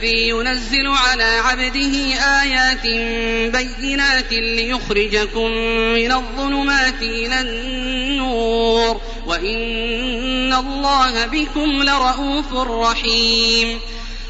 الذي 0.00 0.28
ينزل 0.28 0.86
على 0.86 1.24
عبده 1.24 1.94
آيات 2.42 2.82
بينات 3.52 4.32
ليخرجكم 4.32 5.50
من 5.94 6.12
الظلمات 6.12 7.02
إلى 7.02 7.40
النور 7.40 9.00
وإن 9.26 10.52
الله 10.52 11.26
بكم 11.26 11.82
لرءوف 11.82 12.52
رحيم 12.54 13.80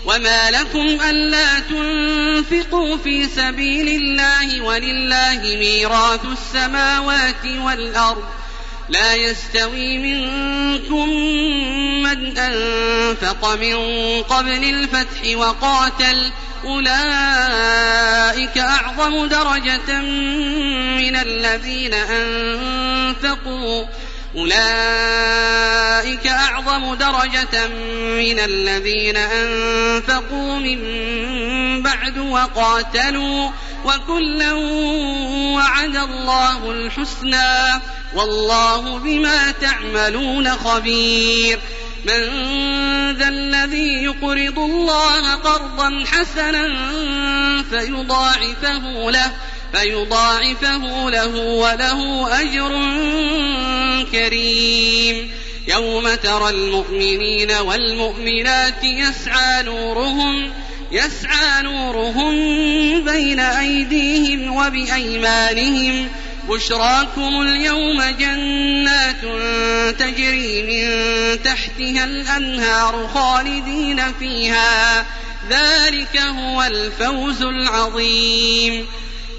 وما 0.06 0.50
لكم 0.50 0.86
ألا 1.10 1.60
تنفقوا 1.60 2.96
في 2.96 3.28
سبيل 3.28 3.88
الله 3.88 4.62
ولله 4.62 5.40
ميراث 5.42 6.24
السماوات 6.24 7.46
والأرض 7.46 8.39
لا 8.90 9.14
يستوي 9.14 9.98
منكم 9.98 11.08
من 12.02 12.38
أنفق 12.38 13.54
من 13.54 13.76
قبل 14.22 14.64
الفتح 14.64 15.36
وقاتل. 15.36 16.30
أولئك 16.64 18.58
أعظم 18.58 19.26
درجة 19.26 20.00
من 20.96 21.16
الذين 21.16 21.94
أنفقوا. 21.94 23.84
أولئك 24.36 26.26
أعظم 26.26 26.94
درجة 26.94 27.68
من 28.16 28.38
الذين 28.38 29.16
أنفقوا 29.16 30.58
من 30.58 30.80
بعد 31.82 32.18
وقاتلوا. 32.18 33.50
وكلا 33.84 34.52
وعد 35.54 35.96
الله 35.96 36.70
الحسنى 36.70 37.80
والله 38.14 38.98
بما 38.98 39.50
تعملون 39.50 40.50
خبير. 40.50 41.58
من 42.04 42.22
ذا 43.12 43.28
الذي 43.28 44.04
يقرض 44.04 44.58
الله 44.58 45.34
قرضا 45.34 46.04
حسنا 46.06 46.68
فيضاعفه 47.70 49.10
له 49.10 49.32
فيضاعفه 49.72 51.10
له 51.10 51.36
وله 51.36 52.28
أجر 52.40 52.72
كريم. 54.12 55.30
يوم 55.68 56.14
ترى 56.14 56.50
المؤمنين 56.50 57.52
والمؤمنات 57.52 58.84
يسعى 58.84 59.62
نورهم 59.62 60.52
يسعى 60.92 61.62
نورهم 61.62 62.34
بين 63.04 63.40
أيديهم 63.40 64.56
وبأيمانهم. 64.56 66.08
بشراكم 66.48 67.40
اليوم 67.40 68.02
جنات 68.02 69.20
تجري 69.98 70.62
من 70.62 70.88
تحتها 71.42 72.04
الأنهار 72.04 73.08
خالدين 73.14 74.00
فيها. 74.18 75.06
ذلك 75.50 76.16
هو 76.16 76.62
الفوز 76.62 77.42
العظيم. 77.42 78.86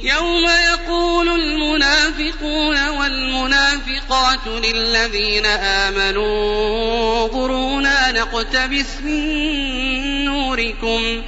يوم 0.03 0.50
يقول 0.72 1.29
المنافقون 1.29 2.90
والمنافقات 2.90 4.47
للذين 4.47 5.45
آمنوا 5.45 7.25
انظرونا 7.25 8.11
نقتبس 8.11 9.01
من 9.03 10.25
نوركم. 10.25 11.22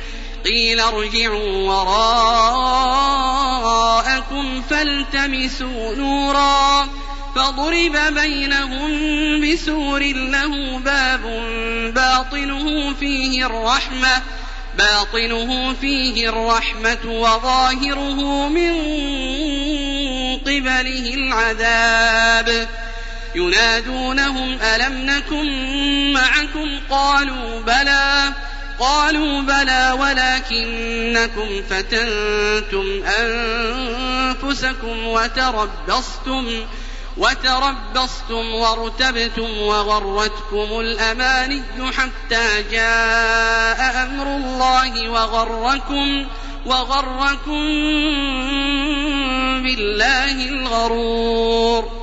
قيل 0.46 0.80
ارجعوا 0.80 1.74
وراءكم 1.74 2.24
فالتمسوا 4.70 5.96
نورا 5.96 6.88
فضرب 7.36 7.98
بينهم 8.14 8.92
بسور 9.42 10.04
له 10.04 10.80
باب 10.80 11.22
باطنه 11.94 12.94
فيه 12.94 13.46
الرحمة 13.46 14.22
باطنه 14.78 15.74
فيه 15.82 16.30
الرحمة 16.30 17.06
وظاهره 17.06 18.50
من 18.50 18.74
قبله 20.38 21.14
العذاب. 21.14 22.68
ينادونهم 23.36 24.60
ألم 24.62 24.94
نكن 25.06 26.14
معكم؟ 26.14 26.80
قالوا 26.90 27.62
بلى. 27.62 28.34
قالوا 28.80 29.42
بلى 29.42 29.98
ولكنكم 30.00 31.64
فتنتم 31.70 33.04
أنفسكم 33.20 35.08
وتربصتم 35.08 36.66
وتربصتم 37.18 38.54
وارتبتم 38.54 39.58
وغرتكم 39.62 40.80
الأماني 40.80 41.64
حتى 41.98 42.64
جاء 42.72 44.04
أمر 44.04 44.28
الله 44.36 45.10
وغركم 45.10 46.26
وغركم 46.66 47.64
بالله 49.64 50.50
الغرور 50.50 52.03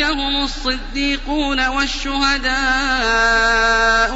هم 0.00 0.44
الصديقون 0.44 1.66
والشهداء 1.66 2.52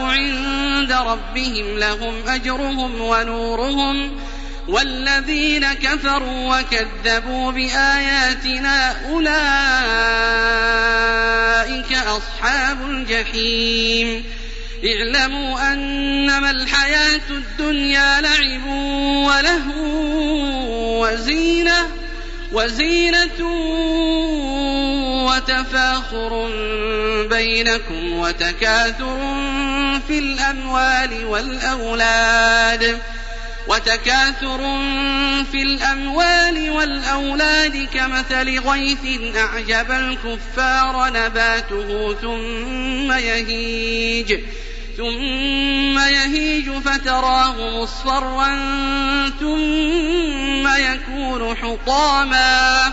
عند 0.00 0.92
ربهم 0.92 1.78
لهم 1.78 2.28
أجرهم 2.28 3.00
ونورهم. 3.00 4.16
والذين 4.68 5.72
كفروا 5.72 6.58
وكذبوا 6.58 7.52
بآياتنا 7.52 8.96
أولئك 9.10 9.30
أصحاب 11.92 12.90
الجحيم. 12.90 14.24
اعلموا 14.84 15.72
أنما 15.72 16.50
الحياة 16.50 17.20
الدنيا 17.30 18.20
لعب 18.20 18.66
ولهو 19.26 19.90
وزينة 21.06 21.86
وزينة 22.52 23.40
وتفاخر 25.30 26.50
بينكم 27.30 28.12
وتكاثر 28.12 29.18
في 30.08 30.18
الأموال 30.18 31.24
والأولاد 31.24 32.98
وتكاثر 33.68 34.58
في 35.52 35.62
الأموال 35.62 36.70
والأولاد 36.70 37.88
كمثل 37.94 38.58
غيث 38.58 39.36
أعجب 39.36 39.90
الكفار 39.90 41.10
نباته 41.12 42.14
ثم 42.22 43.12
يهيج 43.12 44.40
ثم 44.96 45.98
يهيج 45.98 46.70
فتراه 46.70 47.80
مصفرا 47.82 48.58
ثم 49.40 50.68
يكون 50.68 51.56
حطاما 51.56 52.92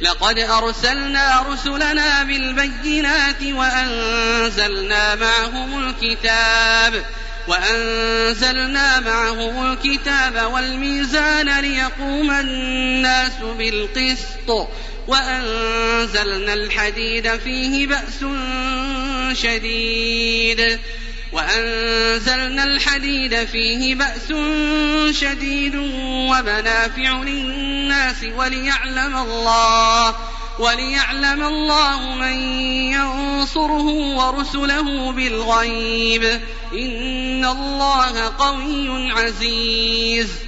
لقد 0.00 0.38
أرسلنا 0.38 1.44
رسلنا 1.48 2.22
بالبينات 2.22 3.42
وأنزلنا 3.42 5.14
معهم 5.14 5.88
الكتاب 5.88 7.04
وأنزلنا 7.48 9.00
معهم 9.00 9.72
الكتاب 9.72 10.52
والميزان 10.52 11.60
ليقوم 11.60 12.30
الناس 12.30 13.32
بالقسط 13.58 14.68
وأنزلنا 15.06 16.54
الحديد 16.54 17.36
فيه 17.36 17.86
بأس 17.86 18.24
شديد 19.32 20.78
وأنزلنا 21.32 22.64
الحديد 22.64 23.44
فيه 23.44 23.94
بأس 23.94 24.28
شديد 25.20 25.76
ومنافع 26.04 27.22
للناس 27.22 28.24
وليعلم 28.36 29.16
الله 29.16 30.16
وليعلم 30.58 31.42
الله 31.42 32.14
من 32.14 32.40
ينصره 32.92 33.86
ورسله 34.16 35.12
بالغيب. 35.12 36.40
إن 36.72 37.44
الله 37.44 38.32
قوي 38.38 39.12
عزيز. 39.12 40.47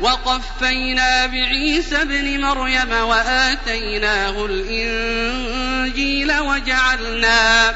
وقفينا 0.00 1.26
بعيسى 1.26 2.02
ابن 2.02 2.40
مريم 2.40 2.92
وآتيناه 2.92 4.46
الإنجيل 4.46 6.38
وجعلنا 6.38 7.74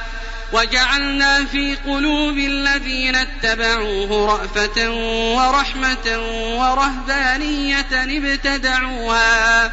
وجعلنا 0.52 1.44
في 1.44 1.74
قلوب 1.74 2.38
الذين 2.38 3.16
اتبعوه 3.16 4.26
رأفة 4.32 4.90
ورحمة 5.34 6.18
ورهبانية 6.58 7.86
ابتدعوها 7.92 9.72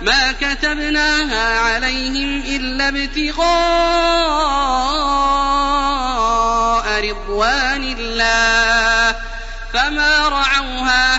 ما 0.00 0.32
كتبناها 0.32 1.60
عليهم 1.60 2.42
إلا 2.46 2.88
ابتغاء 2.88 3.46
رضوان 7.00 7.96
الله 7.98 9.16
فما 9.72 10.28
رعوها 10.28 11.18